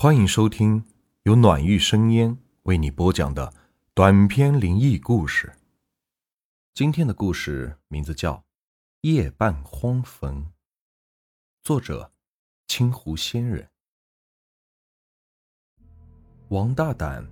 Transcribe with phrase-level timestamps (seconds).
[0.00, 0.84] 欢迎收听
[1.24, 3.52] 由暖玉生烟为你播讲的
[3.94, 5.52] 短篇灵异故事。
[6.72, 8.34] 今天的故事名字叫
[9.00, 10.36] 《夜半荒坟》，
[11.64, 12.12] 作者
[12.68, 13.68] 青湖仙人。
[16.50, 17.28] 王大胆，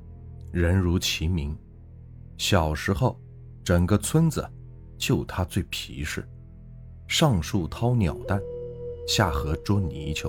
[0.51, 1.57] 人如其名。
[2.37, 3.17] 小时候，
[3.65, 4.45] 整个村子
[4.99, 6.29] 就他最皮实，
[7.07, 8.41] 上树掏鸟蛋，
[9.07, 10.29] 下河捉泥鳅。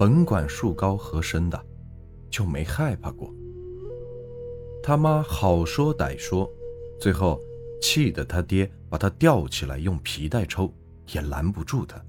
[0.00, 1.62] 甭管树高河深的，
[2.30, 3.30] 就没害怕过。
[4.82, 6.50] 他妈好说歹说，
[6.98, 7.38] 最后
[7.82, 10.72] 气得他爹把他吊起来用皮带抽，
[11.12, 12.02] 也拦不住他。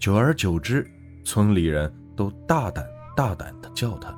[0.00, 0.84] 久而久之，
[1.24, 4.12] 村里人都大胆大胆的叫他。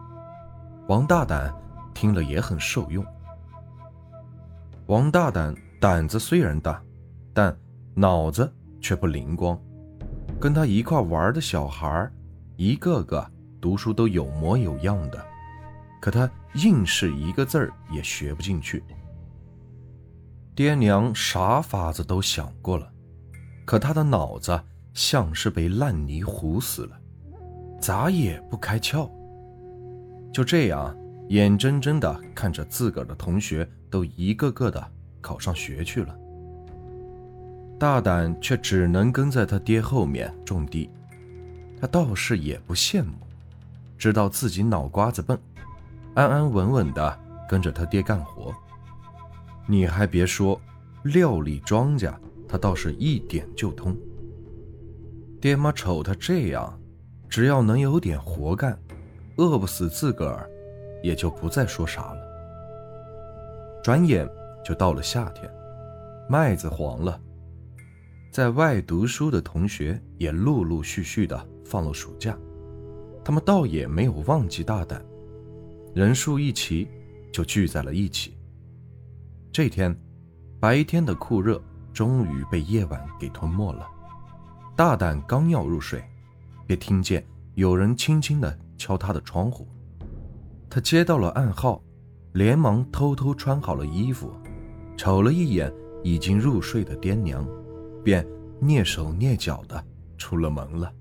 [0.89, 1.55] 王大胆
[1.93, 3.05] 听了也很受用。
[4.87, 6.83] 王大胆胆子虽然大，
[7.35, 7.55] 但
[7.95, 8.51] 脑子
[8.81, 9.61] 却不灵光，
[10.41, 12.11] 跟他一块玩的小孩
[12.63, 13.29] 一个个
[13.61, 15.21] 读书都有模有样的，
[16.01, 18.85] 可他硬是一个字儿也学不进去。
[20.55, 22.89] 爹娘啥法子都想过了，
[23.65, 24.63] 可他的脑子
[24.95, 26.97] 像是被烂泥糊死了，
[27.81, 29.11] 咋也不开窍。
[30.33, 30.97] 就这样，
[31.31, 34.81] 眼睁睁的看着自个儿的同学都一个个的
[35.21, 36.17] 考上学去了，
[37.77, 40.89] 大胆却只能跟在他爹后面种地。
[41.83, 43.11] 他倒是也不羡慕，
[43.99, 45.37] 知道自己脑瓜子笨，
[46.15, 48.55] 安安稳稳的跟着他爹干活。
[49.67, 50.61] 你还别说，
[51.03, 52.15] 料理庄稼
[52.49, 53.97] 他倒是一点就通。
[55.41, 56.81] 爹妈瞅他这样，
[57.29, 58.79] 只要能有点活干，
[59.39, 60.49] 饿不死自个儿，
[61.03, 62.21] 也就不再说啥了。
[63.83, 64.25] 转眼
[64.65, 65.51] 就到了夏天，
[66.29, 67.21] 麦子黄了，
[68.31, 71.49] 在外读书的同学也陆陆续续的。
[71.73, 72.37] 放了暑假，
[73.25, 75.03] 他们倒也没有忘记大胆，
[75.95, 76.87] 人数一齐，
[77.33, 78.37] 就聚在了一起。
[79.51, 79.99] 这天，
[80.61, 81.59] 白天的酷热
[81.91, 83.89] 终于被夜晚给吞没了。
[84.77, 86.05] 大胆刚要入睡，
[86.67, 89.67] 便听见有人轻轻的敲他的窗户。
[90.69, 91.83] 他接到了暗号，
[92.35, 94.31] 连忙偷偷穿好了衣服，
[94.95, 95.73] 瞅了一眼
[96.05, 97.49] 已经入睡的爹娘，
[98.05, 98.27] 便
[98.61, 99.83] 蹑手蹑脚的
[100.19, 100.93] 出了门了。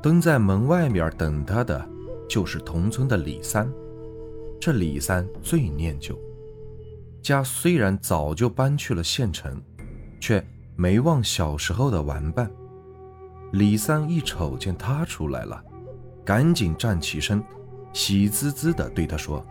[0.00, 1.88] 蹲在门外面等他的，
[2.28, 3.68] 就是同村的李三。
[4.60, 6.18] 这李三最念旧，
[7.22, 9.60] 家虽然早就搬去了县城，
[10.20, 10.44] 却
[10.76, 12.50] 没忘小时候的玩伴。
[13.52, 15.62] 李三一瞅见他出来了，
[16.24, 17.42] 赶紧站起身，
[17.92, 19.44] 喜滋滋地对他说：“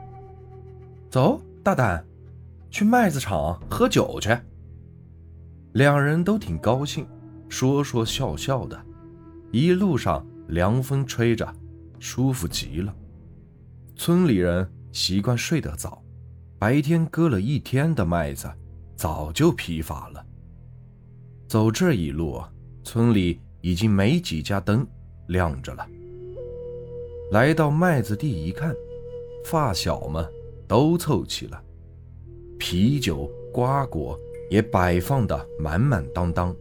[1.10, 2.06] 走，大胆，
[2.70, 4.38] 去麦子厂喝酒去。”
[5.74, 7.06] 两人都挺高兴，
[7.50, 8.80] 说说笑笑的，
[9.52, 10.26] 一路上。
[10.48, 11.48] 凉风吹着，
[12.00, 12.94] 舒服极了。
[13.96, 16.04] 村里人习惯睡得早，
[16.60, 18.50] 白天割了一天的麦子，
[18.96, 20.26] 早就疲乏了。
[21.48, 22.42] 走这一路，
[22.84, 24.86] 村里已经没几家灯
[25.28, 25.88] 亮着了。
[27.32, 28.74] 来到麦子地一看，
[29.46, 30.26] 发小们
[30.68, 31.62] 都凑齐了，
[32.58, 34.18] 啤酒、瓜果
[34.50, 36.56] 也摆放的满满当当，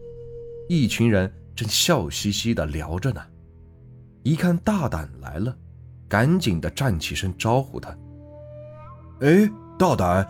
[0.67, 3.21] 一群人正笑嘻嘻的聊着呢。
[4.27, 5.55] 一看大胆来了，
[6.09, 7.97] 赶紧的站起身招呼他
[9.23, 9.49] ：“哎，
[9.79, 10.27] 大胆，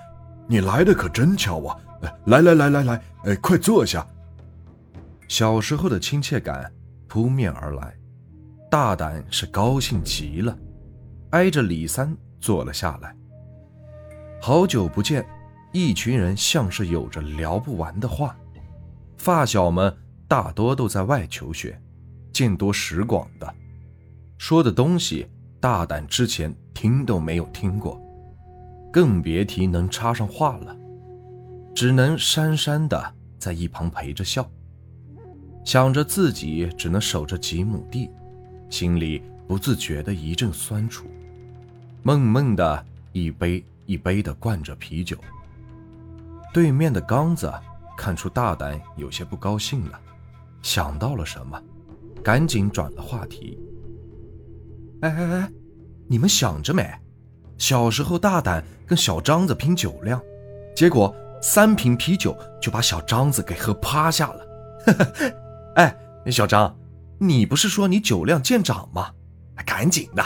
[0.48, 1.76] 你来的可真巧啊！
[2.28, 4.06] 来来来来来，哎，快坐下。”
[5.28, 6.72] 小时候的亲切感
[7.08, 7.92] 扑面而来，
[8.70, 10.56] 大胆是高兴极了，
[11.32, 13.16] 挨着李三坐了下来。
[14.40, 15.26] 好久不见，
[15.74, 18.38] 一群人像是有着聊不完的话。
[19.18, 19.92] 发小们
[20.28, 21.82] 大多都在外求学，
[22.32, 23.56] 见多识广的。
[24.38, 25.28] 说的东西，
[25.60, 28.00] 大胆之前听都没有听过，
[28.94, 30.76] 更别提能插上话了，
[31.74, 34.48] 只能讪讪的在一旁陪着笑，
[35.66, 38.10] 想着自己只能守着几亩地，
[38.70, 41.08] 心里不自觉的一阵酸楚，
[42.04, 45.18] 闷闷的一杯一杯的灌着啤酒。
[46.54, 47.52] 对面的刚子
[47.98, 50.00] 看出大胆有些不高兴了，
[50.62, 51.62] 想到了什么，
[52.24, 53.60] 赶紧转了话题。
[55.02, 55.52] 哎哎哎，
[56.08, 56.88] 你们想着没？
[57.58, 60.22] 小时候大胆跟小张子拼酒量，
[60.76, 64.48] 结果三瓶啤酒就把小张子给喝趴下了。
[65.76, 65.96] 哎，
[66.32, 66.76] 小张，
[67.20, 69.12] 你不是说你酒量见长吗？
[69.66, 70.24] 赶紧的，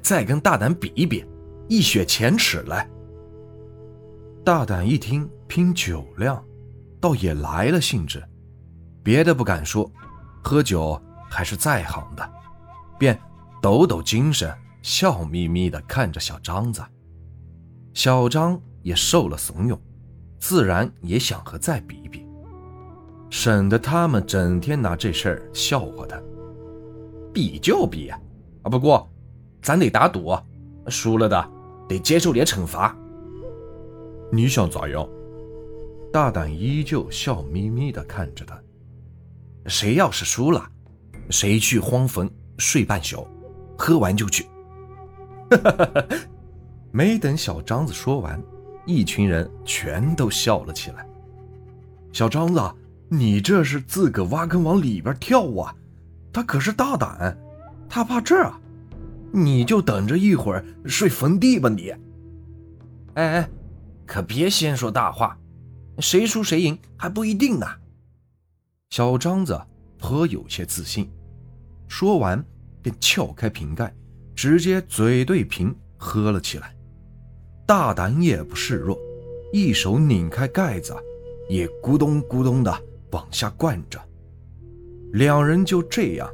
[0.00, 1.24] 再跟大胆比一比，
[1.68, 2.88] 一雪前耻来。
[4.44, 6.44] 大胆一听拼酒量，
[7.00, 8.22] 倒也来了兴致，
[9.02, 9.90] 别的不敢说，
[10.42, 12.28] 喝酒还是在行的，
[12.98, 13.18] 便。
[13.62, 16.82] 抖抖精神，笑眯眯地看着小张子。
[17.94, 19.78] 小张也受了怂恿，
[20.40, 22.26] 自然也想和再比比，
[23.30, 26.20] 省得他们整天拿这事儿笑话他。
[27.32, 28.18] 比就比啊，
[28.64, 29.08] 不过
[29.62, 30.36] 咱得打赌，
[30.88, 31.50] 输了的
[31.88, 32.96] 得接受点惩罚。
[34.32, 35.08] 你想咋样？
[36.12, 38.60] 大胆依旧笑眯眯地看着他。
[39.66, 40.68] 谁要是输了，
[41.30, 42.28] 谁去荒坟
[42.58, 43.24] 睡半宿，
[43.76, 44.46] 喝完就去。
[46.90, 48.42] 没等小张子说完，
[48.86, 51.06] 一群人全都笑了起来。
[52.12, 52.60] 小张子，
[53.08, 55.74] 你这是自个挖坑往里边跳啊！
[56.32, 57.36] 他可是大胆，
[57.88, 58.58] 他怕这啊！
[59.32, 61.90] 你就等着一会儿睡坟地吧你！
[63.14, 63.50] 哎哎，
[64.06, 65.38] 可别先说大话，
[65.98, 67.66] 谁输谁赢还不一定呢。
[68.90, 69.58] 小张子
[69.98, 71.10] 颇有些自信，
[71.88, 72.44] 说完
[72.82, 73.94] 便撬开瓶盖，
[74.34, 76.74] 直接嘴对瓶喝了起来。
[77.66, 78.98] 大胆也不示弱，
[79.52, 80.94] 一手拧开盖子，
[81.48, 82.82] 也咕咚咕咚的
[83.12, 83.98] 往下灌着。
[85.12, 86.28] 两人就这样，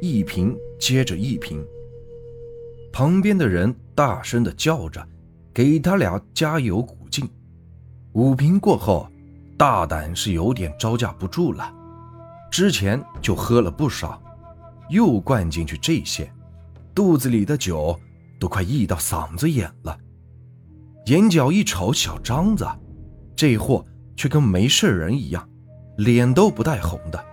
[0.00, 1.64] 一瓶接着一瓶。
[2.92, 5.06] 旁边的人大声的叫着，
[5.52, 7.28] 给他俩加油鼓劲。
[8.12, 9.08] 五瓶过后，
[9.56, 11.72] 大胆是有点招架不住了。
[12.50, 14.22] 之前就喝了不少，
[14.90, 16.30] 又灌进去这些，
[16.94, 17.98] 肚子里的酒
[18.38, 19.98] 都快溢到嗓子眼了。
[21.06, 22.66] 眼角一瞅，小张子，
[23.36, 23.84] 这货
[24.16, 25.48] 却跟没事人一样，
[25.96, 27.24] 脸都不带红的。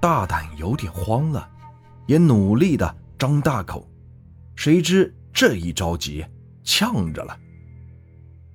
[0.00, 1.48] 大胆有点慌了，
[2.06, 3.88] 也努力的张大口，
[4.54, 6.24] 谁知这一着急，
[6.62, 7.36] 呛着了，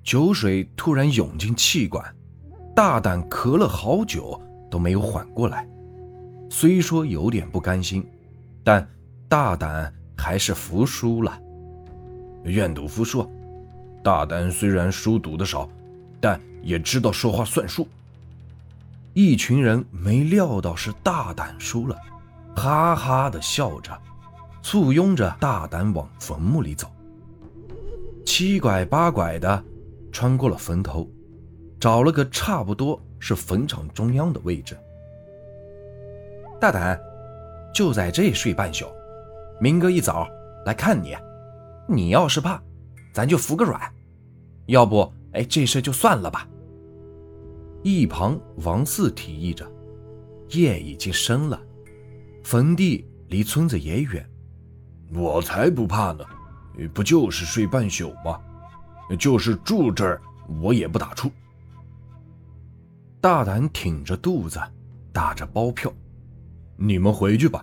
[0.02, 2.04] 酒水突然涌进气管，
[2.74, 4.40] 大胆咳了好久。
[4.70, 5.68] 都没有缓过来，
[6.50, 8.06] 虽说有点不甘心，
[8.62, 8.86] 但
[9.28, 11.40] 大胆还是服输了。
[12.42, 13.26] 愿赌服输，
[14.02, 15.66] 大胆虽然书读的少，
[16.20, 17.88] 但也知道说话算数。
[19.14, 21.96] 一群人没料到是大胆输了，
[22.54, 23.96] 哈哈的笑着，
[24.60, 26.90] 簇拥着大胆往坟墓里走。
[28.26, 29.64] 七拐八拐的
[30.12, 31.08] 穿过了坟头，
[31.78, 33.00] 找了个差不多。
[33.22, 34.74] 是坟场中央的位置。
[36.60, 37.00] 大胆，
[37.72, 38.86] 就在这睡半宿，
[39.58, 40.28] 明哥一早
[40.66, 41.16] 来看你。
[41.88, 42.62] 你要是怕，
[43.12, 43.80] 咱就服个软。
[44.66, 46.46] 要不，哎，这事就算了吧。
[47.82, 49.66] 一旁王四提议着，
[50.50, 51.58] 夜已经深了，
[52.44, 54.28] 坟地离村子也远，
[55.14, 56.22] 我才不怕呢。
[56.94, 58.38] 不就是睡半宿吗？
[59.18, 60.20] 就是住这儿，
[60.62, 61.30] 我也不打怵。
[63.20, 64.60] 大胆挺着肚子，
[65.12, 65.92] 打着包票
[66.82, 67.62] ：“你们回去吧，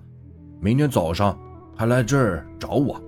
[0.61, 1.35] 明天早上
[1.75, 3.01] 还来这儿找我，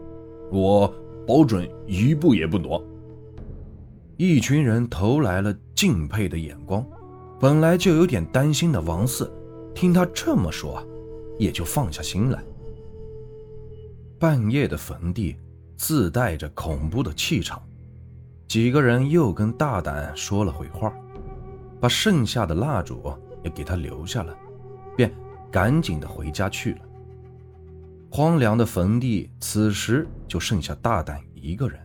[0.52, 0.94] 我
[1.28, 2.84] 保准一步也不挪。”
[4.18, 6.84] 一群人投来了敬佩的眼光。
[7.40, 9.32] 本来就有点担心的王四，
[9.76, 10.84] 听他这么说，
[11.38, 12.44] 也就放下心来。
[14.18, 15.38] 半夜的坟地
[15.78, 17.62] 自带着恐怖的气场，
[18.48, 20.92] 几个人又跟大胆说了会话。
[21.80, 23.14] 把剩下的蜡烛
[23.44, 24.36] 也给他留下了，
[24.98, 25.10] 便
[25.52, 26.82] 赶紧的回家去了。
[28.12, 31.80] 荒凉的坟地，此时就剩下大胆一个人。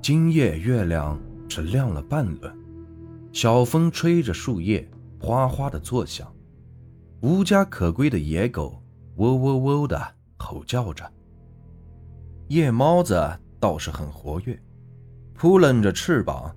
[0.00, 2.56] 今夜月亮只亮了半轮，
[3.32, 4.88] 小风吹着树叶
[5.20, 6.30] 哗哗的作响，
[7.20, 8.82] 无家可归的野狗
[9.16, 10.00] 喔喔喔的
[10.38, 11.10] 吼叫着。
[12.48, 13.20] 夜猫子
[13.58, 14.60] 倒是很活跃，
[15.34, 16.54] 扑棱着翅膀，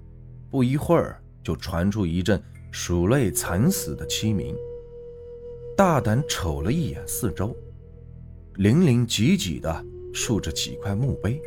[0.50, 1.22] 不一会儿。
[1.44, 2.44] 就传出一阵
[2.74, 4.54] 鼠类惨死的凄鸣。
[5.78, 7.56] 大胆瞅了一眼四周，
[8.56, 11.40] 零零挤挤的竖着几块墓碑，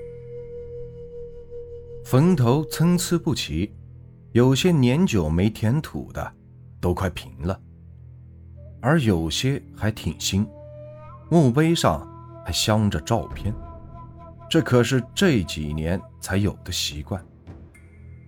[2.04, 3.74] 坟头参差不齐，
[4.30, 6.32] 有些年久没填土的
[6.80, 7.60] 都快平了，
[8.80, 10.46] 而有些还挺新，
[11.28, 12.08] 墓碑上
[12.46, 13.52] 还镶着照片，
[14.48, 17.20] 这可是这几年才有的习惯。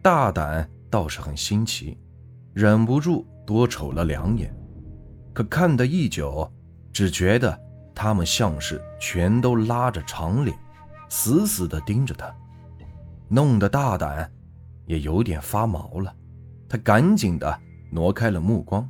[0.03, 0.69] 大胆。
[0.91, 1.97] 倒是很新奇，
[2.53, 4.55] 忍不住多瞅了两眼，
[5.33, 6.51] 可看得一久，
[6.93, 7.59] 只觉得
[7.95, 10.57] 他们像是全都拉着长脸，
[11.09, 12.35] 死死地盯着他，
[13.29, 14.31] 弄得大胆
[14.87, 16.15] 也有点发毛了。
[16.69, 17.59] 他赶紧的
[17.91, 18.89] 挪开了目光，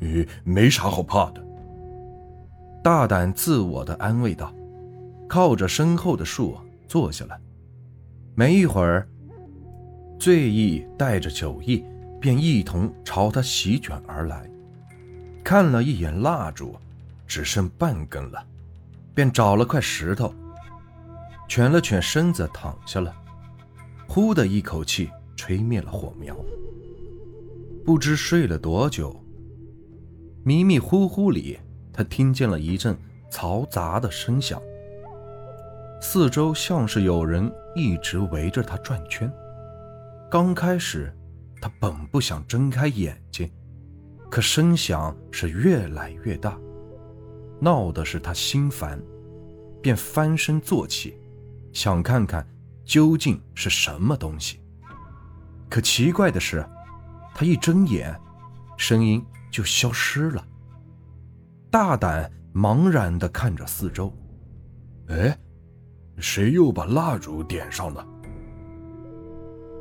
[0.00, 1.44] 呃，没啥好怕的。
[2.82, 4.52] 大胆自我的安慰道，
[5.28, 6.56] 靠着身后的树
[6.88, 7.38] 坐下了。
[8.34, 9.06] 没一会儿。
[10.18, 11.82] 醉意带着酒意，
[12.20, 14.46] 便一同朝他席卷而来。
[15.42, 16.76] 看了一眼蜡烛，
[17.26, 18.44] 只剩半根了，
[19.14, 20.34] 便找了块石头，
[21.48, 23.14] 蜷了蜷身子躺下了，
[24.06, 26.36] 呼的一口气吹灭了火苗。
[27.84, 29.18] 不知睡了多久，
[30.44, 31.58] 迷迷糊糊里，
[31.92, 32.96] 他听见了一阵
[33.30, 34.60] 嘈杂的声响，
[36.00, 39.32] 四周像是有人一直围着他转圈。
[40.30, 41.12] 刚开始，
[41.60, 43.50] 他本不想睁开眼睛，
[44.30, 46.56] 可声响是越来越大，
[47.60, 49.02] 闹的是他心烦，
[49.82, 51.18] 便翻身坐起，
[51.72, 52.46] 想看看
[52.84, 54.60] 究竟是什么东西。
[55.68, 56.64] 可奇怪的是。
[57.32, 58.14] 他一睁眼，
[58.76, 60.44] 声音就消失了。
[61.70, 64.12] 大胆茫然地看着四周，
[65.06, 65.38] 哎，
[66.18, 68.06] 谁又把蜡烛点上了？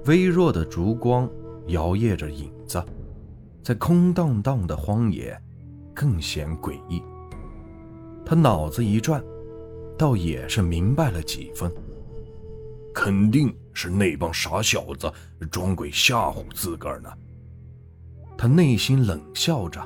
[0.06, 1.30] 微弱的烛光
[1.68, 2.82] 摇曳着影子，
[3.64, 5.40] 在空荡荡的荒野，
[5.94, 7.02] 更显诡异。
[8.26, 9.24] 他脑子一转，
[9.98, 11.72] 倒也是明白了几分，
[12.94, 15.12] 肯定是那帮傻小子
[15.50, 17.10] 装鬼吓唬自个儿呢。
[18.38, 19.82] 他内心冷笑着：“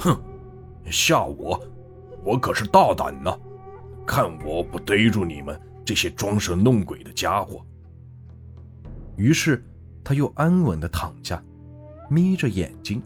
[0.00, 0.20] 哼，
[0.86, 1.62] 吓我，
[2.24, 3.30] 我可是大胆呢！
[4.06, 7.64] 看我不逮住你们这些装神弄鬼的家伙！”
[9.16, 9.64] 于是
[10.02, 11.40] 他又安稳地躺下，
[12.10, 13.00] 眯着眼睛，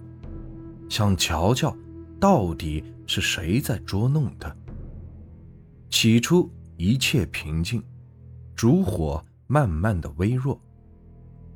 [0.89, 1.77] 想瞧瞧
[2.19, 4.57] 到底是谁在捉弄他。
[5.91, 7.81] 起初一切平静，
[8.57, 10.59] 烛火慢慢的微弱，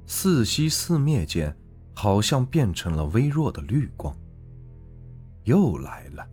[0.06, 1.56] 似熄似灭间。
[2.00, 4.16] 好像变成了微弱的绿光。
[5.42, 6.24] 又来了，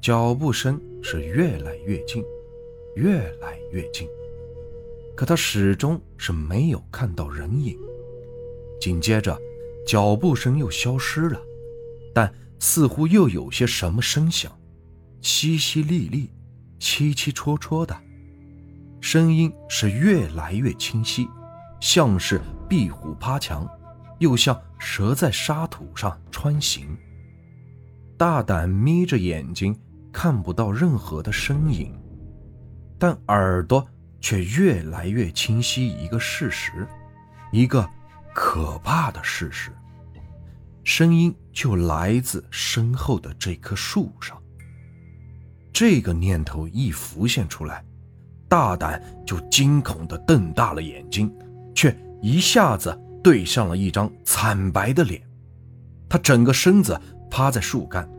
[0.00, 2.20] 脚步声是越来越近，
[2.96, 4.08] 越来越近。
[5.14, 7.78] 可他始终是没有看到人影。
[8.80, 9.40] 紧接着，
[9.86, 11.40] 脚步声又消失了，
[12.14, 14.50] 但似乎又有些什么声响，
[15.20, 16.28] 淅淅沥沥，
[16.78, 17.96] 凄凄戳戳的，
[19.00, 21.28] 声音是越来越清晰，
[21.80, 23.68] 像是壁虎趴墙。
[24.18, 26.96] 又像蛇在沙土上穿行。
[28.16, 29.76] 大胆眯着眼睛，
[30.12, 31.92] 看不到任何的身影，
[33.00, 33.84] 但耳朵
[34.20, 35.88] 却越来越清晰。
[35.88, 36.86] 一个事实，
[37.50, 37.84] 一个
[38.34, 39.70] 可怕的事实。
[40.84, 44.36] 声音就来自身后的这棵树上。
[45.72, 47.84] 这个念头一浮现出来，
[48.48, 51.32] 大胆就惊恐地瞪大了眼睛，
[51.74, 52.98] 却一下子。
[53.22, 55.22] 对上了一张惨白的脸，
[56.08, 58.10] 他整个身子趴在树干，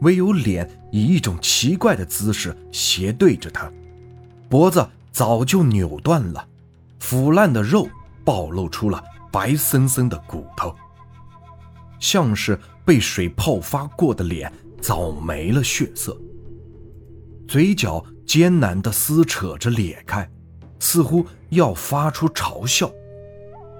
[0.00, 3.70] 唯有脸以一种奇怪的姿势斜对着他，
[4.48, 6.48] 脖子早就扭断了，
[7.00, 7.86] 腐烂的肉
[8.24, 10.72] 暴露出了白森森的骨头，
[11.98, 16.16] 像是被水泡发过的脸早没了血色，
[17.48, 20.30] 嘴角艰难地撕扯着裂开，
[20.78, 22.88] 似乎要发出嘲笑。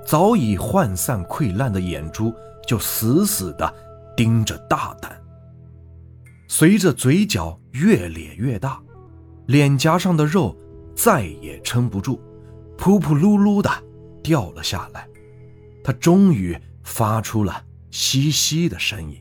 [0.04, 2.34] 早已涣散溃烂的眼珠
[2.66, 3.72] 就死死地
[4.16, 5.16] 盯着大胆。
[6.48, 8.82] 随着嘴角越咧越大，
[9.46, 10.56] 脸颊上的肉
[10.96, 12.18] 再也撑不住，
[12.76, 13.70] 噗噗噜噜的
[14.20, 15.06] 掉了下来。
[15.84, 19.20] 他终于发出了嘻嘻的声音。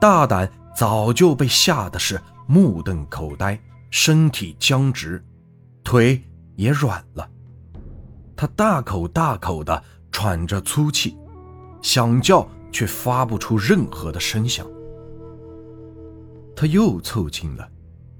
[0.00, 5.22] 大胆早就被吓得是目瞪口呆，身体僵直，
[5.82, 6.22] 腿
[6.54, 7.28] 也软了。
[8.36, 11.18] 他大口大口地喘着粗气，
[11.82, 14.64] 想叫却发不出任何的声响。
[16.54, 17.68] 他又凑近了，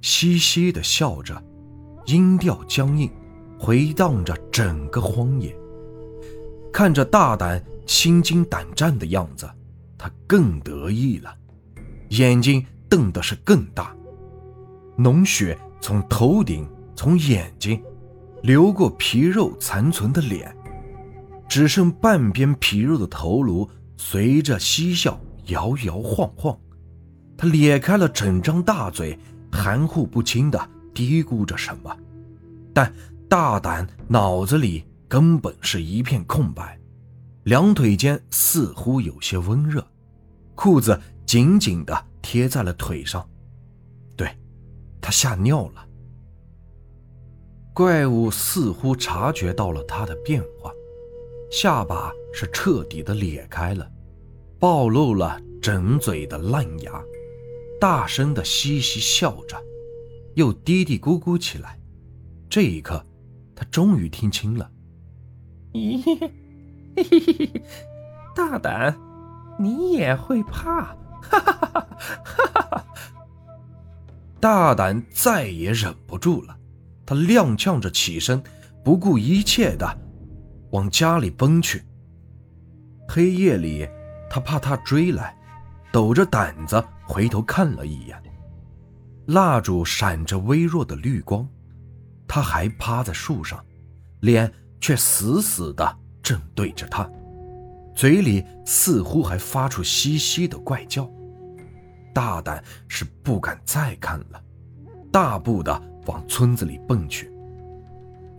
[0.02, 1.40] 嘻嘻地笑着，
[2.06, 3.10] 音调僵硬，
[3.58, 5.56] 回荡着整个荒野。
[6.72, 9.48] 看着大胆心惊胆战的样子，
[9.98, 11.34] 他更得意了，
[12.10, 13.94] 眼睛瞪得是更大，
[14.96, 17.80] 脓血从头顶，从眼睛。
[18.42, 20.56] 流过皮肉残存的脸，
[21.46, 26.58] 只剩半边皮肉的头颅随着嬉笑摇摇晃晃。
[27.36, 29.18] 他咧开了整张大嘴，
[29.52, 30.58] 含糊不清地
[30.94, 31.94] 嘀咕着什么，
[32.72, 32.90] 但
[33.28, 36.78] 大胆脑子里根本是一片空白，
[37.42, 39.84] 两腿间似乎有些温热，
[40.54, 43.28] 裤子紧紧地贴在了腿上。
[44.16, 44.30] 对，
[45.00, 45.84] 他吓尿了。
[47.74, 50.70] 怪物似乎察觉到了他的变化，
[51.50, 53.90] 下巴是彻底的裂开了，
[54.60, 57.02] 暴露了整嘴的烂牙，
[57.80, 59.60] 大声的嘻嘻笑着，
[60.34, 61.80] 又嘀嘀咕咕起来。
[62.48, 63.04] 这一刻，
[63.56, 64.70] 他终于听清了
[65.72, 66.30] ：“咦，嘿
[66.96, 67.62] 嘿嘿嘿，
[68.34, 68.96] 大胆，
[69.58, 70.96] 你也会怕？
[71.22, 72.84] 哈哈哈哈哈哈！”
[74.40, 76.56] 大胆再也忍不住了，
[77.04, 78.42] 他踉跄着起身，
[78.82, 79.98] 不顾一切的
[80.70, 81.82] 往家里奔去。
[83.06, 83.86] 黑夜里，
[84.30, 85.36] 他怕他追来，
[85.92, 88.20] 抖着胆子回头看了一眼，
[89.26, 91.46] 蜡烛闪着微弱的绿光，
[92.26, 93.62] 他还趴在树上，
[94.20, 94.50] 脸
[94.80, 97.08] 却死死的正对着他，
[97.94, 101.08] 嘴里似乎还发出嘻嘻的怪叫。
[102.12, 104.42] 大胆是不敢再看了，
[105.12, 107.30] 大步的往村子里奔去。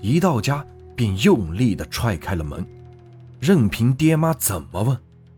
[0.01, 2.65] 一到家便用力的踹开了门，
[3.39, 4.97] 任凭爹妈怎么问，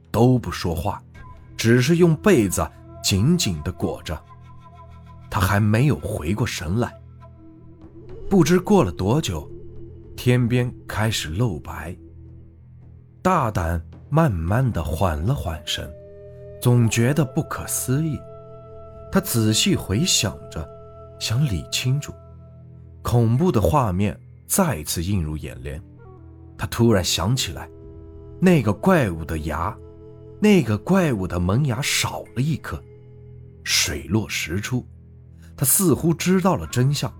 [0.10, 1.03] 都不说话，
[1.55, 2.67] 只是用被子
[3.03, 4.19] 紧紧的裹着。
[5.29, 6.93] 他还没有回过神来，
[8.29, 9.50] 不知过了多久，
[10.25, 11.94] 天边开始露白。
[13.22, 15.94] 大胆慢慢的缓了缓神。
[16.62, 18.18] 总觉得不可思议，
[19.12, 20.65] 他仔细回想着，
[21.20, 22.13] 想理清楚，
[23.01, 25.84] 恐怖的画面再次映入眼帘。
[26.58, 27.70] 他突然想起来，
[28.39, 29.77] 那个怪物的牙，
[30.39, 32.82] 那个怪物的门牙少了一颗，
[33.65, 34.88] 水落石出。
[35.58, 37.13] 他似乎知道了真相，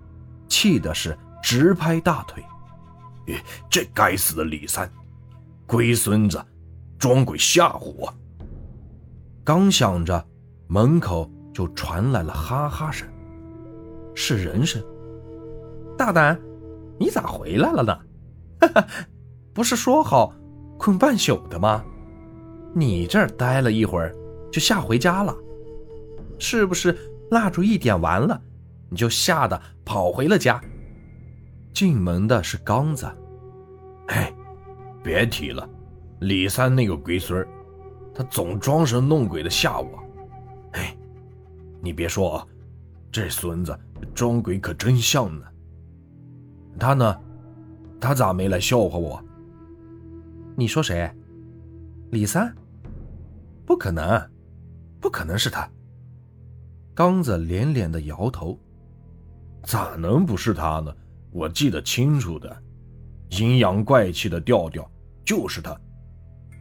[0.48, 2.42] 气的是直拍大腿
[3.70, 4.90] ：“这该死的李三，
[5.66, 6.44] 龟孙子，
[6.98, 8.12] 装鬼吓唬我！”
[9.44, 10.24] 刚想着，
[10.66, 13.06] 门口就传来了哈哈声，
[14.14, 14.82] 是人声。
[15.96, 16.40] 大胆，
[16.98, 17.98] 你咋回来了呢？
[18.60, 18.86] 哈哈，
[19.52, 20.34] 不是说好
[20.78, 21.84] 困半宿的吗？
[22.74, 24.14] 你这儿待了一会儿，
[24.50, 25.36] 就吓回家了，
[26.38, 26.96] 是不是？
[27.30, 28.40] 蜡烛一点完了，
[28.90, 30.60] 你就吓得跑回了家。
[31.74, 33.04] 进门的是刚子。
[34.06, 34.32] 哎，
[35.02, 35.68] 别提了，
[36.20, 37.46] 李三那个龟孙儿。
[38.14, 39.98] 他总装神弄鬼的吓我，
[40.70, 40.96] 哎，
[41.80, 42.46] 你别说啊，
[43.10, 43.76] 这孙子
[44.14, 45.44] 装鬼可真像呢。
[46.78, 47.20] 他呢，
[48.00, 49.20] 他咋没来笑话我？
[50.54, 51.10] 你说谁？
[52.12, 52.54] 李三？
[53.66, 54.30] 不可能，
[55.00, 55.68] 不可能是他。
[56.94, 58.56] 刚子连连的摇头，
[59.64, 60.94] 咋能不是他呢？
[61.34, 62.56] 我记得清楚的，
[63.30, 64.90] 阴阳怪气的调调
[65.26, 65.78] 就是他，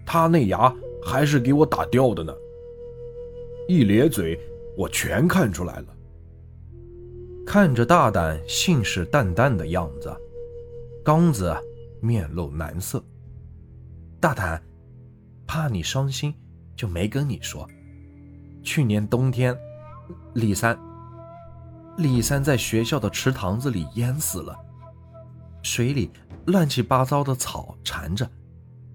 [0.06, 0.76] 他那牙。
[1.06, 2.34] 还是给我打掉的呢！
[3.68, 4.40] 一咧嘴，
[4.78, 5.88] 我全看出来了。
[7.46, 10.16] 看着大胆信誓旦旦的样子，
[11.04, 11.54] 刚子
[12.00, 13.04] 面露难色。
[14.22, 14.64] 大胆，
[15.46, 16.34] 怕你伤心，
[16.74, 17.68] 就没跟你说。
[18.64, 19.54] 去年冬天，
[20.36, 20.80] 李三，
[21.98, 24.58] 李三在学校的池塘子里淹死了，
[25.64, 26.12] 水里
[26.46, 28.30] 乱七八糟的草缠着，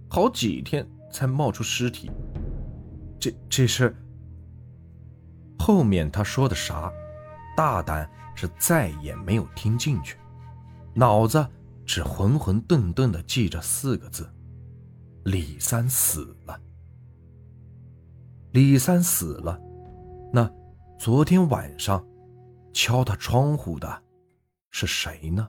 [0.09, 0.89] 好几天。
[1.11, 2.11] 才冒出尸体，
[3.19, 3.97] 这这是
[5.59, 6.93] 后面他说的啥？
[7.57, 10.19] 大胆是再也没有听进去，
[10.95, 11.45] 脑子
[11.87, 14.29] 只混混沌沌的记着四个字：
[15.25, 16.61] 李三死了。
[18.53, 19.59] 李三死了，
[20.31, 20.49] 那
[20.99, 22.07] 昨天晚上
[22.75, 24.03] 敲他窗户的
[24.71, 25.49] 是谁呢？